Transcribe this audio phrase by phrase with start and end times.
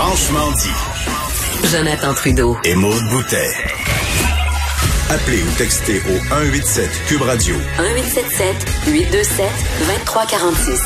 [0.00, 1.68] Franchement dit.
[1.72, 2.56] Jonathan Trudeau.
[2.62, 3.50] Et Maude Boutet.
[5.10, 7.56] Appelez ou textez au 187 Cube Radio.
[7.56, 8.54] 1877
[8.86, 9.46] 827
[9.88, 10.82] 2346.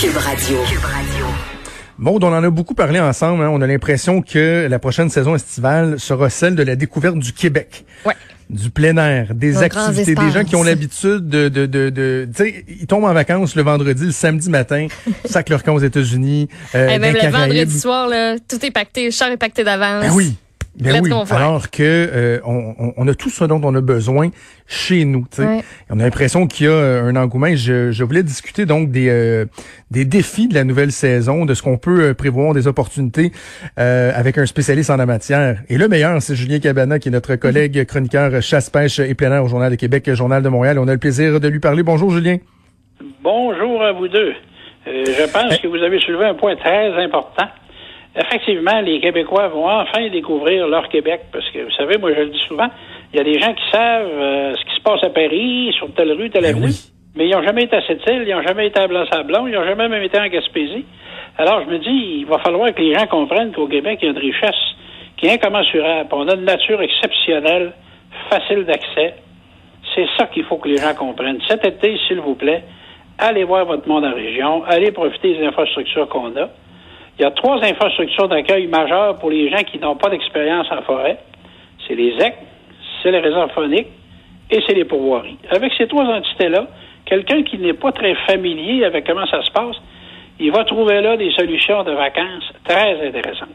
[0.00, 0.56] Cube Radio.
[0.66, 1.26] Cube Radio.
[1.98, 3.44] Bon, on en a beaucoup parlé ensemble.
[3.44, 3.50] Hein.
[3.52, 7.84] On a l'impression que la prochaine saison estivale sera celle de la découverte du Québec.
[8.06, 8.14] Ouais.
[8.48, 12.44] Du plein air, des activités, des gens qui ont l'habitude de, de, de, de tu
[12.44, 14.86] sais, ils tombent en vacances le vendredi, le samedi matin,
[15.24, 16.48] sac leur camp aux États-Unis.
[16.76, 20.04] Euh, eh ben, le vendredi soir, là, tout est pacté, le char est pacté d'avance.
[20.04, 20.36] Ben oui.
[20.78, 24.28] Ben oui, alors que euh, on, on, a tout ce dont on a besoin
[24.66, 25.24] chez nous.
[25.38, 25.62] Ouais.
[25.88, 27.48] On a l'impression qu'il y a euh, un engouement.
[27.54, 29.46] Je, je voulais discuter donc des, euh,
[29.90, 33.32] des défis de la nouvelle saison, de ce qu'on peut prévoir, des opportunités
[33.76, 35.62] avec un spécialiste en la matière.
[35.70, 39.44] Et le meilleur, c'est Julien Cabana, qui est notre collègue chroniqueur chasse-pêche et plein air
[39.44, 40.78] au Journal de Québec, Journal de Montréal.
[40.78, 41.82] On a le plaisir de lui parler.
[41.82, 42.36] Bonjour Julien.
[43.22, 44.34] Bonjour à vous deux.
[44.86, 47.48] je pense que vous avez soulevé un point très important
[48.16, 52.30] effectivement, les Québécois vont enfin découvrir leur Québec, parce que, vous savez, moi, je le
[52.30, 52.68] dis souvent,
[53.12, 55.92] il y a des gens qui savent euh, ce qui se passe à Paris, sur
[55.94, 56.72] telle rue, telle ben avenue,
[57.14, 59.54] mais ils n'ont jamais été à cette île, ils n'ont jamais été à Blanc-Sablon, ils
[59.54, 60.84] n'ont jamais même été en Gaspésie.
[61.38, 64.08] Alors, je me dis, il va falloir que les gens comprennent qu'au Québec, il y
[64.08, 64.54] a une richesse
[65.16, 66.08] qui est incommensurable.
[66.12, 67.72] On a une nature exceptionnelle,
[68.30, 69.14] facile d'accès.
[69.94, 71.38] C'est ça qu'il faut que les gens comprennent.
[71.48, 72.64] Cet été, s'il vous plaît,
[73.18, 76.48] allez voir votre monde en région, allez profiter des infrastructures qu'on a.
[77.18, 80.82] Il y a trois infrastructures d'accueil majeures pour les gens qui n'ont pas d'expérience en
[80.82, 81.18] forêt.
[81.86, 82.34] C'est les EC,
[83.02, 83.88] c'est les réserves phoniques
[84.50, 85.38] et c'est les pourvoiries.
[85.50, 86.66] Avec ces trois entités-là,
[87.06, 89.76] quelqu'un qui n'est pas très familier avec comment ça se passe,
[90.38, 93.48] il va trouver là des solutions de vacances très intéressantes.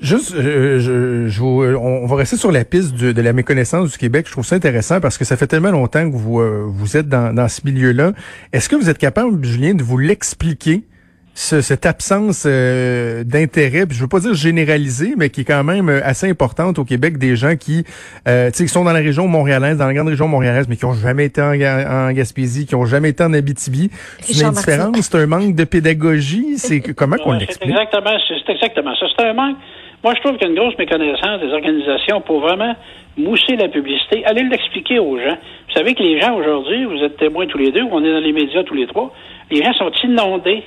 [0.00, 4.26] Juste, euh, je, je, on va rester sur la piste de, la méconnaissance du Québec.
[4.26, 7.08] Je trouve ça intéressant parce que ça fait tellement longtemps que vous, euh, vous êtes
[7.08, 8.12] dans, dans ce milieu-là.
[8.52, 10.82] Est-ce que vous êtes capable, Julien, de vous l'expliquer?
[11.36, 16.00] Cette absence euh, d'intérêt, je veux pas dire généralisée, mais qui est quand même euh,
[16.02, 17.84] assez importante au Québec, des gens qui,
[18.26, 20.94] euh, qui sont dans la région montréalaise, dans la grande région montréalaise, mais qui ont
[20.94, 23.90] jamais été en, en Gaspésie, qui ont jamais été en Abitibi.
[24.20, 26.56] C'est une indifférence, c'est un manque de pédagogie.
[26.56, 29.06] C'est comment qu'on l'explique C'est exactement, c'est exactement ça.
[29.16, 29.56] C'est un manque.
[30.02, 32.74] Moi, je trouve qu'il y a une grosse méconnaissance des organisations pour vraiment
[33.18, 35.36] mousser la publicité, aller l'expliquer aux gens.
[35.68, 38.20] Vous savez que les gens aujourd'hui, vous êtes témoins tous les deux, on est dans
[38.20, 39.12] les médias tous les trois,
[39.50, 40.62] les gens sont inondés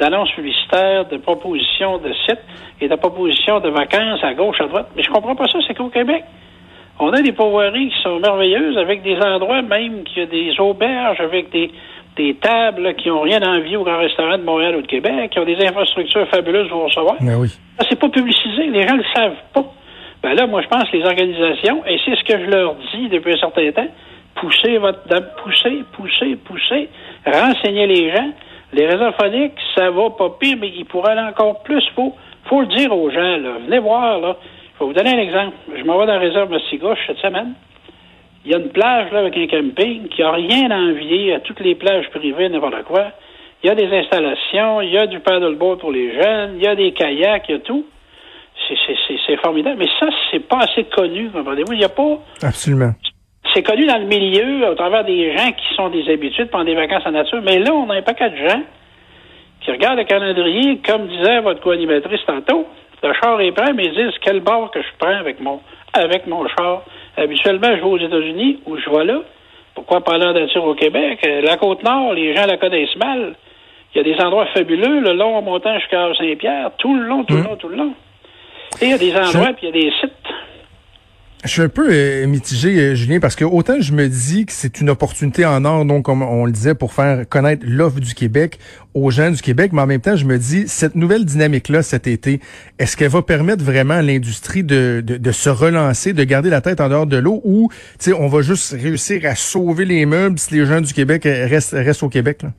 [0.00, 2.42] d'annonces publicitaires, de propositions de sites
[2.80, 4.88] et de propositions de vacances à gauche, à droite.
[4.96, 6.24] Mais je comprends pas ça, c'est qu'au Québec,
[6.98, 11.20] on a des pourvoiries qui sont merveilleuses, avec des endroits même qui a des auberges,
[11.20, 11.70] avec des,
[12.16, 15.30] des tables qui n'ont rien à envier au grand restaurant de Montréal ou de Québec,
[15.30, 17.16] qui ont des infrastructures fabuleuses pour recevoir.
[17.20, 17.48] Mais oui.
[17.88, 19.64] c'est pas publicisé, les gens ne le savent pas.
[20.22, 23.08] Ben là, moi, je pense que les organisations, et c'est ce que je leur dis
[23.08, 23.88] depuis un certain temps,
[24.34, 25.00] poussez votre,
[25.42, 26.88] poussez, poussez, poussez,
[27.24, 28.30] renseignez les gens,
[28.72, 31.82] les réserves phoniques, ça va pas pire, mais il pourrait aller encore plus.
[31.94, 32.14] Faut,
[32.44, 33.58] faut le dire aux gens, là.
[33.64, 34.36] Venez voir, là.
[34.74, 35.56] Je vais vous donner un exemple.
[35.76, 37.54] Je m'en vais dans la réserve Massy-Gauche cette semaine.
[38.44, 41.40] Il y a une plage, là, avec un camping qui a rien à envier à
[41.40, 43.08] toutes les plages privées, n'importe quoi.
[43.62, 46.66] Il y a des installations, il y a du paddleboard pour les jeunes, il y
[46.66, 47.84] a des kayaks, il y a tout.
[49.26, 49.76] C'est formidable.
[49.78, 51.72] Mais ça, c'est pas assez connu, comprenez-vous.
[51.72, 52.18] Il n'y a pas.
[52.42, 52.92] Absolument
[53.54, 56.66] c'est connu dans le milieu au travers des gens qui sont des habitués de prendre
[56.66, 57.40] des vacances en nature.
[57.42, 58.62] Mais là, on a un paquet de gens
[59.60, 62.66] qui regardent le calendrier, comme disait votre co-animatrice tantôt.
[63.02, 65.60] Le char est prêt, mais ils disent quel bord que je prends avec mon
[65.92, 66.82] avec mon char.
[67.16, 69.20] Habituellement, je vais aux États-Unis ou je vais là.
[69.74, 71.18] Pourquoi parler en nature au Québec?
[71.26, 73.34] Euh, la côte nord, les gens la connaissent mal.
[73.94, 77.24] Il y a des endroits fabuleux, le long en montant jusqu'à Saint-Pierre, tout le long,
[77.24, 77.44] tout le mmh.
[77.44, 77.94] long, tout le long.
[78.80, 80.19] Et il y a des endroits, puis il y a des sites
[81.44, 84.52] je suis un peu euh, mitigé, euh, Julien, parce que autant je me dis que
[84.52, 88.14] c'est une opportunité en or, donc comme on le disait, pour faire connaître l'offre du
[88.14, 88.58] Québec
[88.94, 92.06] aux gens du Québec, mais en même temps, je me dis, cette nouvelle dynamique-là cet
[92.06, 92.40] été,
[92.78, 96.80] est-ce qu'elle va permettre vraiment à l'industrie de, de, se relancer, de garder la tête
[96.80, 97.70] en dehors de l'eau, ou
[98.18, 102.02] on va juste réussir à sauver les meubles si les gens du Québec restent, restent
[102.02, 102.42] au Québec?
[102.42, 102.50] Là?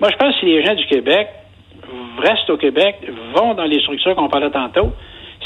[0.00, 1.28] Moi, je pense que si les gens du Québec
[2.22, 2.96] restent au Québec,
[3.34, 4.92] vont dans les structures qu'on parlait tantôt,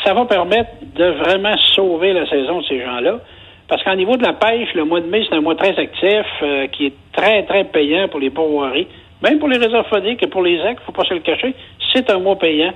[0.04, 3.20] ça va permettre de vraiment sauver la saison de ces gens-là.
[3.68, 6.26] Parce qu'au niveau de la pêche, le mois de mai, c'est un mois très actif,
[6.42, 8.86] euh, qui est très, très payant pour les pourvoiries.
[9.22, 11.20] Même pour les réserves phoniques et pour les actes, il ne faut pas se le
[11.20, 11.54] cacher,
[11.92, 12.74] c'est un mois payant.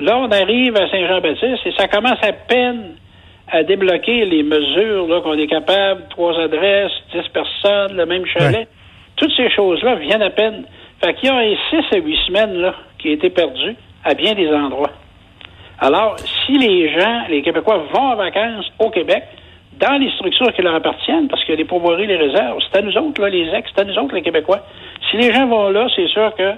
[0.00, 2.96] Là, on arrive à Saint-Jean-Baptiste et ça commence à peine
[3.52, 8.66] à débloquer les mesures qu'on est capable, trois adresses, dix personnes, le même chalet.
[9.16, 10.64] Toutes ces choses-là viennent à peine.
[11.00, 14.34] Fait qu'il y a six à huit semaines là, qui a été perdu à bien
[14.34, 14.90] des endroits.
[15.84, 19.22] Alors, si les gens, les Québécois vont en vacances au Québec,
[19.78, 22.96] dans les structures qui leur appartiennent, parce que les pourvoiries, les réserves, c'est à nous
[22.96, 24.60] autres, là, les ex, c'est à nous autres, les Québécois.
[25.10, 26.52] Si les gens vont là, c'est sûr que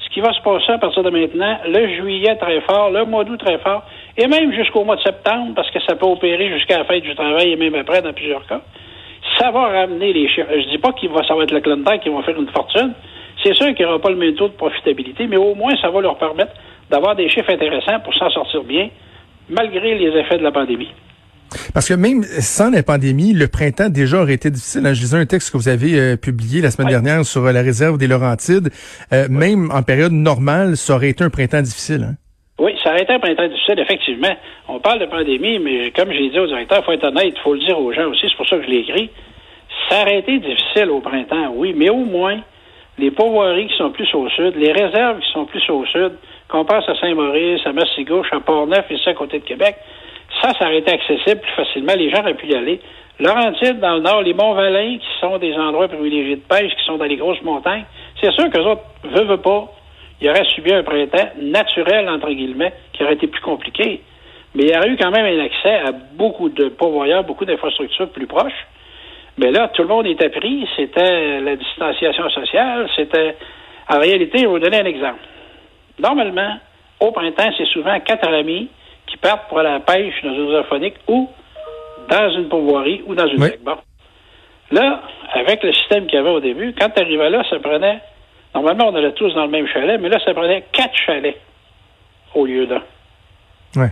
[0.00, 3.22] ce qui va se passer à partir de maintenant, le juillet très fort, le mois
[3.22, 3.84] d'août très fort,
[4.18, 7.14] et même jusqu'au mois de septembre, parce que ça peut opérer jusqu'à la fête du
[7.14, 8.62] travail et même après dans plusieurs cas,
[9.38, 10.48] ça va ramener les chiffres.
[10.50, 12.94] Je dis pas va, ça va être le Clinton qui vont faire une fortune.
[13.42, 15.90] C'est sûr qu'il n'y aura pas le même taux de profitabilité, mais au moins, ça
[15.90, 16.52] va leur permettre
[16.90, 18.88] d'avoir des chiffres intéressants pour s'en sortir bien,
[19.48, 20.90] malgré les effets de la pandémie.
[21.74, 24.82] Parce que même sans la pandémie, le printemps déjà aurait été difficile.
[24.84, 27.62] Je lisais un texte que vous avez euh, publié la semaine dernière sur euh, la
[27.62, 28.70] réserve des Laurentides.
[29.12, 32.08] Euh, même en période normale, ça aurait été un printemps difficile.
[32.10, 32.14] Hein?
[32.58, 34.34] Oui, ça aurait été un printemps difficile, effectivement.
[34.68, 37.40] On parle de pandémie, mais comme j'ai dit au directeur, il faut être honnête, il
[37.42, 39.10] faut le dire aux gens aussi, c'est pour ça que je l'ai écrit.
[39.88, 42.40] Ça aurait été difficile au printemps, oui, mais au moins,
[42.98, 46.12] les pourvoiries qui sont plus au sud, les réserves qui sont plus au sud,
[46.48, 49.76] qu'on passe à Saint-Maurice, à Massy-Gauche, à Port-Neuf et ça à côté de Québec,
[50.40, 51.94] ça, ça aurait été accessible plus facilement.
[51.96, 52.80] Les gens auraient pu y aller.
[53.20, 56.96] Laurentides, dans le nord, les Monts-Valin, qui sont des endroits privilégiés de pêche, qui sont
[56.96, 57.84] dans les grosses montagnes,
[58.20, 59.72] c'est sûr qu'eux autres, veulent, pas,
[60.20, 64.00] ils auraient subi un printemps naturel, entre guillemets, qui aurait été plus compliqué.
[64.54, 68.10] Mais il y aurait eu quand même un accès à beaucoup de pourvoyeurs, beaucoup d'infrastructures
[68.10, 68.66] plus proches.
[69.38, 70.68] Mais là, tout le monde était pris.
[70.76, 72.88] C'était la distanciation sociale.
[72.96, 73.36] C'était.
[73.88, 75.20] En réalité, je vais vous donner un exemple.
[75.98, 76.58] Normalement,
[77.00, 78.68] au printemps, c'est souvent quatre amis
[79.06, 81.28] qui partent pour aller à la pêche dans une zoophonique ou
[82.08, 83.50] dans une pourvoirie ou dans une Oui.
[83.64, 83.76] Bon.
[84.70, 85.02] Là,
[85.34, 88.00] avec le système qu'il y avait au début, quand tu arrivais là, ça prenait.
[88.54, 91.38] Normalement, on allait tous dans le même chalet, mais là, ça prenait quatre chalets
[92.34, 92.82] au lieu d'un
[93.76, 93.88] Ouais.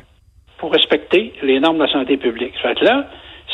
[0.59, 2.55] pour respecter les normes de la santé publique.
[2.61, 3.07] Fait que là,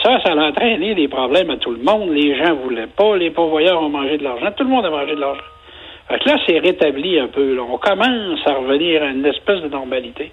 [0.07, 2.11] ça, ça a entraîné des problèmes à tout le monde.
[2.13, 5.17] Les gens voulaient pas, les pourvoyeurs ont mangé de l'argent, tout le monde a mangé
[5.17, 5.43] de l'argent.
[6.09, 7.57] Là, c'est rétabli un peu.
[7.57, 7.63] là.
[7.69, 10.31] On commence à revenir à une espèce de normalité.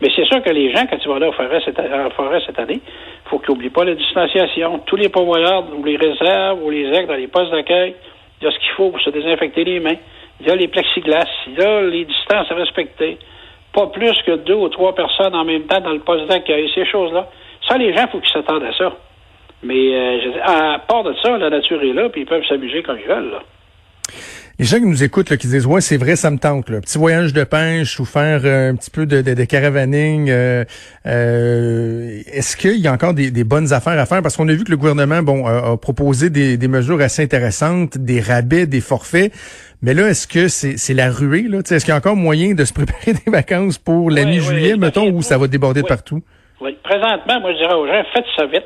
[0.00, 3.28] Mais c'est sûr que les gens, quand au forêt cette, en forêt cette année, il
[3.28, 4.78] faut qu'ils n'oublient pas la distanciation.
[4.86, 7.96] Tous les pourvoyeurs ou les réserves ou les actes dans les postes d'accueil,
[8.40, 9.96] il y a ce qu'il faut pour se désinfecter les mains.
[10.40, 11.26] Il y a les plexiglas.
[11.48, 13.18] Il y a les distances à respecter.
[13.72, 16.70] Pas plus que deux ou trois personnes en même temps dans le poste d'accueil.
[16.72, 17.26] Ces choses-là.
[17.68, 18.92] Ça, les gens, il faut qu'ils s'attendent à ça.
[19.62, 22.98] Mais euh, à part de ça, la nature est là, puis ils peuvent s'amuser comme
[22.98, 23.30] ils veulent.
[23.30, 23.42] Là.
[24.60, 26.80] Les gens qui nous écoutent, là, qui disent ouais, c'est vrai, ça me tente, là.
[26.80, 30.30] petit voyage de pêche ou faire euh, un petit peu de, de, de caravaning.
[30.30, 30.64] euh,
[31.06, 34.20] euh, Est-ce qu'il y a encore des, des bonnes affaires à faire?
[34.22, 37.22] Parce qu'on a vu que le gouvernement, bon, a, a proposé des, des mesures assez
[37.22, 39.32] intéressantes, des rabais, des forfaits.
[39.82, 41.58] Mais là, est-ce que c'est la ruée là?
[41.58, 44.72] Est-ce qu'il y a encore moyen de se préparer des vacances pour la Oui, mi-juillet,
[44.74, 46.20] oui, mettons, ou ça va déborder de partout?
[46.60, 46.76] Oui.
[46.82, 48.64] Présentement, moi, je dirais aux gens, faites ça vite.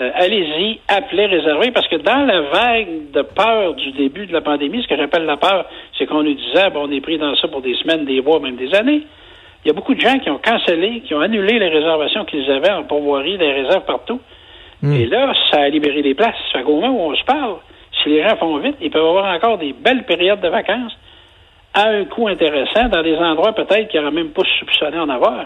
[0.00, 4.40] Euh, allez-y, appelez, réservez, parce que dans la vague de peur du début de la
[4.40, 5.66] pandémie, ce que j'appelle la peur,
[5.98, 8.40] c'est qu'on nous disait, bon, on est pris dans ça pour des semaines, des mois,
[8.40, 9.02] même des années.
[9.62, 12.50] Il y a beaucoup de gens qui ont cancellé, qui ont annulé les réservations qu'ils
[12.50, 14.20] avaient en pourvoirie, des réserves partout.
[14.82, 16.34] Et là, ça a libéré des places.
[16.50, 17.56] Fait qu'au moment où on se parle,
[18.02, 20.96] si les gens font vite, ils peuvent avoir encore des belles périodes de vacances
[21.74, 25.40] à un coût intéressant dans des endroits peut-être qui n'auraient même pas soupçonné en avoir.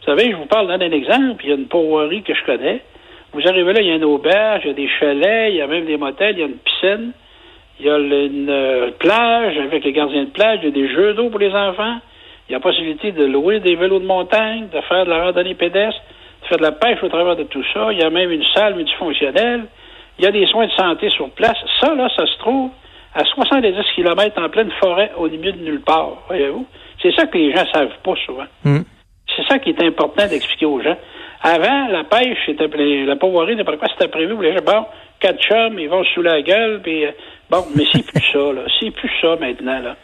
[0.00, 1.42] Vous savez, je vous parle d'un exemple.
[1.44, 2.82] Il y a une pourvoirie que je connais.
[3.36, 5.60] Vous arrivez là, il y a une auberge, il y a des chalets, il y
[5.60, 7.12] a même des motels, il y a une piscine,
[7.78, 10.88] il y a une euh, plage avec les gardiens de plage, il y a des
[10.88, 11.98] jeux d'eau pour les enfants,
[12.48, 15.24] il y a la possibilité de louer des vélos de montagne, de faire de la
[15.24, 16.00] randonnée pédestre,
[16.40, 17.92] de faire de la pêche au travers de tout ça.
[17.92, 19.66] Il y a même une salle multifonctionnelle.
[20.18, 21.58] Il y a des soins de santé sur place.
[21.82, 22.70] Ça, là, ça se trouve
[23.14, 26.64] à 70 km en pleine forêt au milieu de nulle part, voyez-vous?
[27.02, 28.46] C'est ça que les gens savent pas souvent.
[28.64, 28.80] Hmm.
[29.36, 30.96] C'est ça qui est important d'expliquer aux gens.
[31.48, 34.64] Avant, la pêche, c'était la pauvreté, n'importe quoi, c'était prévu les gens.
[34.66, 34.84] Bon,
[35.20, 37.12] quatre chums, ils vont sous la gueule, puis euh,
[37.48, 38.62] bon, mais c'est plus ça, là.
[38.80, 39.94] C'est plus ça maintenant, là.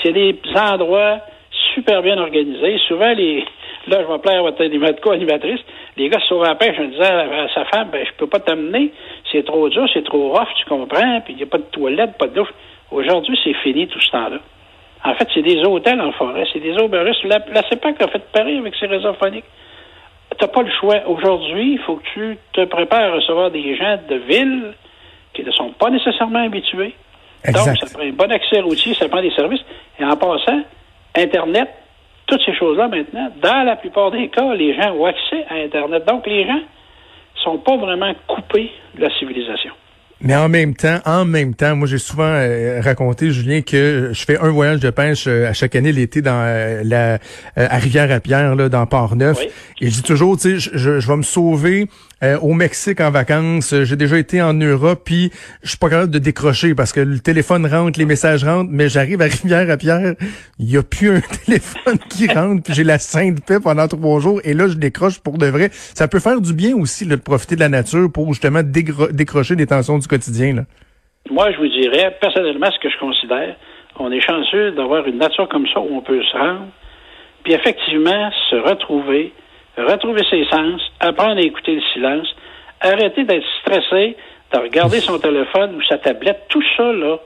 [0.00, 1.18] C'est des endroits
[1.74, 2.78] super bien organisés.
[2.86, 3.44] Souvent, les.
[3.88, 5.58] Là, je vais plaire à votre animat- co-animatrice.
[5.96, 8.28] Les gars se sauvent à la pêche en disant à, sa femme, ben, je peux
[8.28, 8.92] pas t'amener.
[9.32, 12.16] C'est trop dur, c'est trop rough, tu comprends, puis il n'y a pas de toilette,
[12.16, 12.52] pas de douche.
[12.92, 14.38] Aujourd'hui, c'est fini tout ce temps-là.
[15.04, 17.24] En fait, c'est des hôtels en forêt, c'est des aubergistes.
[17.24, 19.46] La, la CEPAC a fait pareil avec ses réserves phoniques.
[20.42, 20.96] T'as pas le choix.
[21.06, 24.74] Aujourd'hui, il faut que tu te prépares à recevoir des gens de ville
[25.34, 26.96] qui ne sont pas nécessairement habitués.
[27.44, 27.64] Exact.
[27.64, 29.60] Donc, ça prend un bon accès routier, ça prend des services.
[30.00, 30.62] Et en passant,
[31.16, 31.68] Internet,
[32.26, 36.04] toutes ces choses-là maintenant, dans la plupart des cas, les gens ont accès à Internet.
[36.08, 36.60] Donc, les gens
[37.36, 39.74] sont pas vraiment coupés de la civilisation.
[40.24, 44.24] Mais en même temps, en même temps, moi j'ai souvent euh, raconté, Julien, que je
[44.24, 47.18] fais un voyage de pêche euh, à chaque année l'été dans euh, la
[47.56, 49.40] à Rivière-à-Pierre, là, dans Port-Neuf.
[49.80, 51.88] Et je dis toujours, tu sais, je, je, vais me sauver
[52.40, 53.74] au Mexique en vacances.
[53.82, 55.32] J'ai déjà été en Europe, puis
[55.64, 58.88] je suis pas capable de décrocher parce que le téléphone rentre, les messages rentrent, mais
[58.88, 60.14] j'arrive à Rivière-à-Pierre,
[60.60, 64.20] il y a plus un téléphone qui rentre, puis j'ai la sainte paix pendant trois
[64.20, 65.70] jours, et là je décroche pour de vrai.
[65.94, 69.66] Ça peut faire du bien aussi de profiter de la nature pour justement décrocher des
[69.66, 70.64] tensions du quotidien?
[71.30, 73.54] Moi, je vous dirais, personnellement, ce que je considère,
[73.98, 76.68] on est chanceux d'avoir une nature comme ça où on peut se rendre,
[77.44, 79.32] puis effectivement se retrouver,
[79.76, 82.28] retrouver ses sens, apprendre à écouter le silence,
[82.80, 84.16] arrêter d'être stressé,
[84.52, 87.16] de regarder son téléphone ou sa tablette, tout ça, là,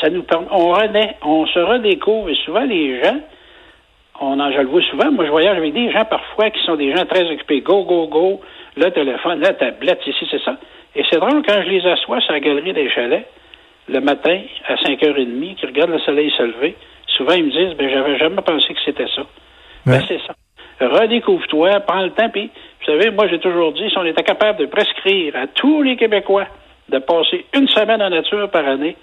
[0.00, 3.20] ça nous permet, on renaît, on se redécouvre, et souvent les gens,
[4.20, 6.76] on en, je le vois souvent, moi je voyage avec des gens parfois qui sont
[6.76, 8.40] des gens très occupés, go, go, go,
[8.76, 10.56] le téléphone, la tablette, ici, c'est ça.
[10.94, 13.26] Et c'est drôle, quand je les assois sur la galerie des chalets,
[13.88, 17.90] le matin, à 5h30, qui regardent le soleil se lever, souvent ils me disent, ben,
[17.90, 19.22] j'avais jamais pensé que c'était ça.
[19.86, 20.34] Ben, c'est ça.
[20.80, 24.58] Redécouvre-toi, prends le temps, puis, vous savez, moi, j'ai toujours dit, si on était capable
[24.58, 26.46] de prescrire à tous les Québécois
[26.88, 28.96] de passer une semaine en nature par année,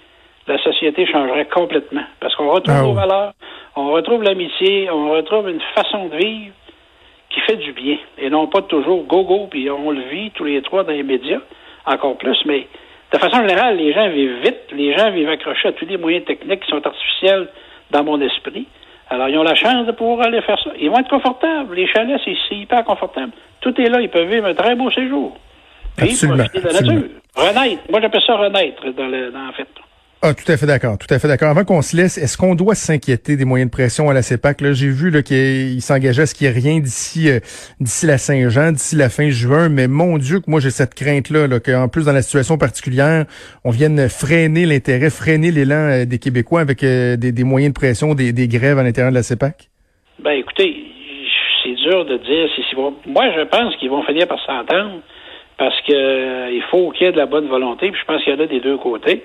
[0.46, 2.04] la société changerait complètement.
[2.20, 3.32] Parce qu'on retrouve ah nos valeurs,
[3.76, 6.54] on retrouve l'amitié, on retrouve une façon de vivre
[7.30, 7.96] qui fait du bien.
[8.18, 11.40] Et non pas toujours go-go, puis on le vit tous les trois dans les médias
[11.90, 12.66] encore plus, mais
[13.12, 16.24] de façon générale, les gens vivent vite, les gens vivent accrochés à tous les moyens
[16.24, 17.48] techniques qui sont artificiels
[17.90, 18.66] dans mon esprit.
[19.08, 20.70] Alors, ils ont la chance de pouvoir aller faire ça.
[20.78, 21.74] Ils vont être confortables.
[21.74, 23.32] Les chalets, c'est hyper confortable.
[23.60, 24.00] Tout est là.
[24.00, 25.36] Ils peuvent vivre un très beau séjour.
[25.98, 27.08] Absolument, profiter de la nature.
[27.34, 27.82] Renaître.
[27.90, 29.68] Moi, j'appelle ça renaître, dans, le, dans en fait.
[30.22, 31.48] Ah, tout à fait d'accord, tout à fait d'accord.
[31.48, 34.60] Avant qu'on se laisse, est-ce qu'on doit s'inquiéter des moyens de pression à la CEPAC?
[34.60, 37.40] Là, j'ai vu qu'il s'engageait à ce qu'il n'y ait rien d'ici euh,
[37.80, 41.46] d'ici la Saint-Jean, d'ici la fin juin, mais mon Dieu que moi j'ai cette crainte-là,
[41.46, 43.24] là, qu'en plus dans la situation particulière,
[43.64, 48.12] on vienne freiner l'intérêt, freiner l'élan euh, des Québécois avec euh, des, moyens de pression,
[48.12, 49.70] des, des, grèves à l'intérieur de la CEPAC?
[50.22, 50.84] Ben écoutez,
[51.64, 55.00] c'est dur de dire si, si Moi, je pense qu'ils vont finir par s'entendre
[55.56, 58.34] parce que il faut qu'il y ait de la bonne volonté, puis je pense qu'il
[58.34, 59.24] y en a des deux côtés.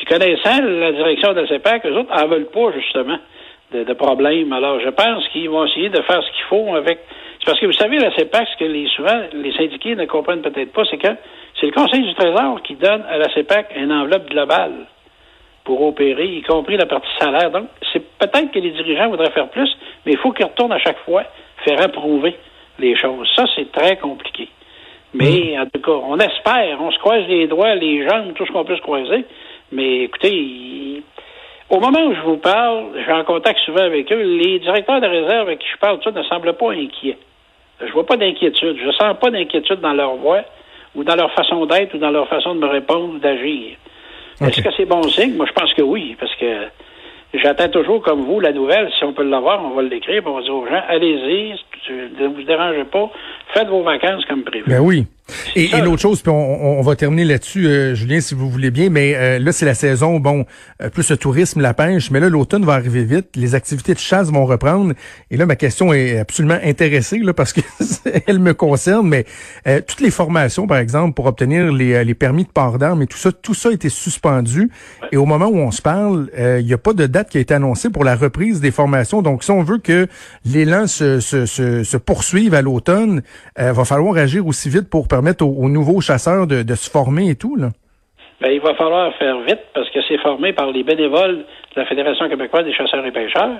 [0.00, 3.18] Puis connaissant la direction de la CEPAC, eux autres n'en veulent pas, justement,
[3.70, 4.50] de, de problèmes.
[4.50, 7.00] Alors, je pense qu'ils vont essayer de faire ce qu'il faut avec.
[7.38, 10.40] C'est parce que vous savez, la CEPAC, ce que les, souvent les syndiqués ne comprennent
[10.40, 11.08] peut-être pas, c'est que
[11.60, 14.72] c'est le Conseil du Trésor qui donne à la CEPAC une enveloppe globale
[15.64, 17.50] pour opérer, y compris la partie salaire.
[17.50, 19.70] Donc, c'est peut-être que les dirigeants voudraient faire plus,
[20.06, 21.24] mais il faut qu'ils retournent à chaque fois
[21.66, 22.36] faire approuver
[22.78, 23.28] les choses.
[23.36, 24.48] Ça, c'est très compliqué.
[25.12, 28.52] Mais en tout cas, on espère, on se croise les doigts, les jambes, tout ce
[28.52, 29.26] qu'on peut se croiser,
[29.72, 31.02] mais écoutez,
[31.68, 35.00] au moment où je vous parle, je suis en contact souvent avec eux, les directeurs
[35.00, 37.18] de réserve avec qui je parle, ça ne semblent pas inquiets.
[37.80, 38.76] Je vois pas d'inquiétude.
[38.84, 40.42] Je sens pas d'inquiétude dans leur voix
[40.94, 43.76] ou dans leur façon d'être ou dans leur façon de me répondre ou d'agir.
[44.40, 45.36] Est-ce que c'est bon signe?
[45.36, 46.46] Moi, je pense que oui, parce que
[47.34, 48.90] j'attends toujours, comme vous, la nouvelle.
[48.98, 51.54] Si on peut l'avoir, on va l'écrire, on va dire aux gens, allez-y,
[52.20, 53.10] ne vous dérangez pas,
[53.54, 54.64] faites vos vacances comme prévu.
[54.66, 55.06] Ben oui.
[55.56, 59.14] Et, l'autre chose, puis on, va terminer là-dessus, euh, Julien, si vous voulez bien, mais
[59.14, 60.46] euh, là, c'est la saison, bon,
[60.82, 63.98] euh, plus le tourisme, la pêche, mais là, l'automne va arriver vite, les activités de
[63.98, 64.94] chasse vont reprendre,
[65.30, 67.60] et là, ma question est absolument intéressée, là, parce que
[68.26, 69.26] elle me concerne, mais
[69.86, 73.18] toutes les formations, par exemple, pour obtenir les, les permis de port d'armes et tout
[73.18, 74.70] ça, tout ça a été suspendu,
[75.12, 77.40] et au moment où on se parle, il n'y a pas de date qui a
[77.40, 80.06] été annoncée pour la reprise des formations, donc si on veut que
[80.44, 83.22] l'élan se, se, se, se poursuive à l'automne,
[83.56, 87.34] va falloir agir aussi vite pour permettre permettre aux, nouveaux chasseurs de, se former et
[87.34, 87.68] tout, là?
[88.40, 91.84] Ben, il va falloir faire vite parce que c'est formé par les bénévoles de la
[91.84, 93.58] Fédération québécoise des chasseurs et pêcheurs.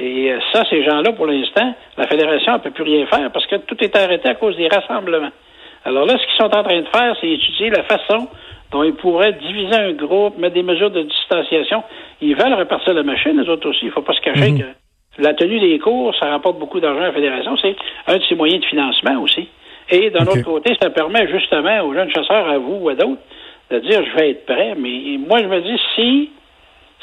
[0.00, 3.46] Et euh, ça, ces gens-là, pour l'instant, la Fédération ne peut plus rien faire parce
[3.46, 5.30] que tout est arrêté à cause des rassemblements.
[5.84, 8.26] Alors là, ce qu'ils sont en train de faire, c'est étudier la façon
[8.72, 11.84] dont ils pourraient diviser un groupe, mettre des mesures de distanciation.
[12.20, 13.82] Ils veulent repartir la machine, les autres aussi.
[13.82, 14.58] Il ne faut pas se cacher mhm.
[14.58, 17.56] que la tenue des cours, ça rapporte beaucoup d'argent à la Fédération.
[17.62, 17.76] C'est
[18.08, 19.48] un de ses moyens de financement aussi.
[19.90, 23.22] Et d'un autre côté, ça permet justement aux jeunes chasseurs, à vous ou à d'autres,
[23.70, 24.74] de dire je vais être prêt.
[24.76, 26.30] Mais moi, je me dis, si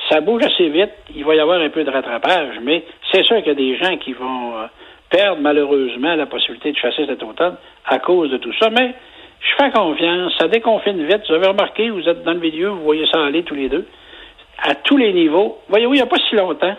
[0.09, 2.55] ça bouge assez vite, il va y avoir un peu de rattrapage.
[2.61, 4.65] Mais c'est sûr qu'il y a des gens qui vont euh,
[5.09, 8.69] perdre malheureusement la possibilité de chasser cet automne à cause de tout ça.
[8.69, 8.93] Mais
[9.39, 11.21] je fais confiance, ça déconfine vite.
[11.27, 13.85] Vous avez remarqué, vous êtes dans le milieu, vous voyez ça aller tous les deux.
[14.61, 15.59] À tous les niveaux.
[15.69, 16.75] Voyez-vous, il n'y a pas si longtemps,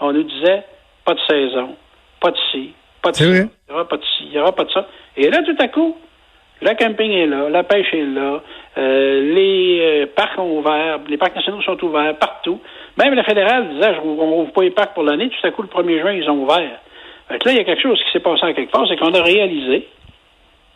[0.00, 0.62] on nous disait
[1.04, 1.76] pas de saison,
[2.20, 3.24] pas de ci, pas de ça.
[3.24, 4.86] Il n'y aura pas de ci, il n'y aura pas de ça.
[5.16, 5.96] Et là, tout à coup,
[6.62, 8.42] le camping est là, la pêche est là,
[8.78, 12.60] euh, les euh, parcs ont ouvert, les parcs nationaux sont ouverts partout.
[12.98, 15.68] Même la fédérale disait, on n'ouvre pas les parcs pour l'année, tout à coup, le
[15.68, 16.80] 1er juin, ils ont ouvert.
[17.30, 19.14] Donc là, il y a quelque chose qui s'est passé en quelque part, c'est qu'on
[19.14, 19.86] a réalisé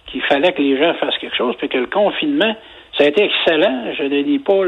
[0.07, 2.54] qu'il fallait que les gens fassent quelque chose, puis que le confinement,
[2.97, 3.93] Ça a été excellent.
[3.99, 4.64] Je ne nie pas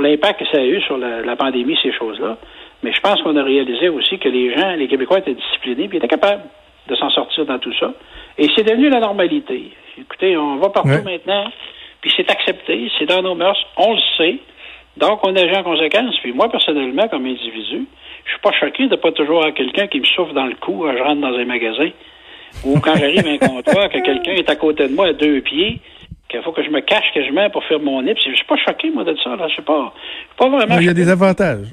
[0.00, 2.38] l'impact que ça a eu sur la, pandémie, ces choses-là.
[2.82, 5.96] Mais je pense qu'on a réalisé aussi que les gens, les Québécois étaient disciplinés et
[5.96, 6.42] étaient capables
[6.88, 7.92] de s'en sortir dans tout ça.
[8.38, 9.72] Et c'est devenu la normalité.
[9.98, 11.50] Écoutez, on va partout maintenant,
[12.00, 14.38] puis c'est accepté, c'est dans nos mœurs, on le sait.
[14.96, 16.16] Donc, on agit en conséquence.
[16.22, 17.86] Puis moi, personnellement, comme individu,
[18.24, 20.84] je suis pas choqué de pas toujours avoir quelqu'un qui me souffle dans le cou
[20.84, 21.90] quand je rentre dans un magasin.
[22.64, 25.40] Ou quand j'arrive à un comptoir, que quelqu'un est à côté de moi à deux
[25.42, 25.80] pieds,
[26.28, 28.14] qu'il faut que je me cache que je mets pour faire mon nez.
[28.16, 29.36] Je suis pas choqué, moi, de ça.
[29.36, 29.48] Là.
[29.48, 29.92] Je suis pas,
[30.38, 30.78] pas vraiment.
[30.78, 31.68] il y a des avantages.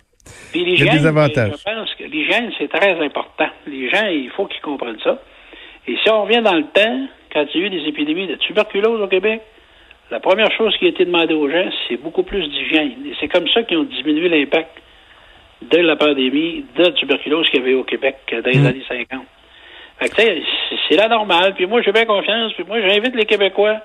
[0.51, 1.53] Puis il y a des avantages.
[1.57, 3.49] Je pense que l'hygiène, c'est très important.
[3.67, 5.21] Les gens, il faut qu'ils comprennent ça.
[5.87, 8.35] Et si on revient dans le temps, quand il y a eu des épidémies de
[8.35, 9.41] tuberculose au Québec,
[10.11, 13.05] la première chose qui a été demandée aux gens, c'est beaucoup plus d'hygiène.
[13.05, 14.69] Et c'est comme ça qu'ils ont diminué l'impact
[15.61, 18.65] de la pandémie de tuberculose qu'il y avait au Québec dans les mm.
[18.65, 19.21] années 50.
[20.89, 21.53] c'est la normale.
[21.55, 22.53] Puis moi, j'ai bien confiance.
[22.53, 23.79] Puis moi, j'invite les Québécois.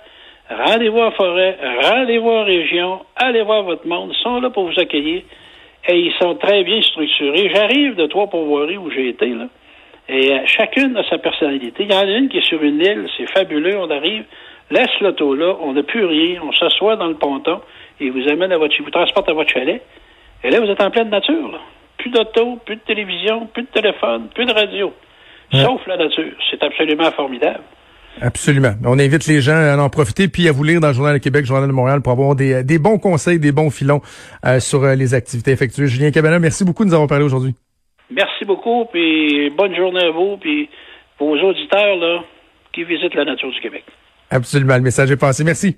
[0.50, 4.12] Rendez-vous en forêt, rendez-vous en région, allez voir votre monde.
[4.14, 5.23] Ils sont là pour vous accueillir.
[5.88, 7.50] Et ils sont très bien structurés.
[7.54, 9.47] J'arrive de trois pourvoiries où j'ai été, là.
[10.09, 11.85] Et euh, chacune a sa personnalité.
[11.85, 13.76] Il y en a une qui est sur une île, c'est fabuleux.
[13.78, 14.25] On arrive,
[14.71, 17.61] laisse l'auto là, on n'a plus rien, on s'assoit dans le ponton
[18.00, 19.83] et vous amène à votre, vous transporte à votre chalet.
[20.45, 21.50] Et là, vous êtes en pleine nature.
[21.50, 21.59] Là.
[21.99, 24.92] Plus d'auto, plus de télévision, plus de téléphone, plus de radio.
[25.52, 26.33] Sauf la nature.
[26.50, 27.64] C'est absolument formidable.
[28.21, 28.75] Absolument.
[28.85, 31.23] On invite les gens à en profiter puis à vous lire dans le Journal de
[31.23, 34.01] Québec, Journal de Montréal pour avoir des, des bons conseils, des bons filons
[34.45, 35.87] euh, sur euh, les activités effectuées.
[35.87, 37.55] Julien Cabana, merci beaucoup de nous avoir parlé aujourd'hui.
[38.11, 40.69] Merci beaucoup, puis bonne journée à vous, puis
[41.19, 42.25] vos auditeurs là,
[42.73, 43.85] qui visitent la nature du Québec.
[44.31, 45.45] Absolument, le message est passé.
[45.45, 45.77] Merci.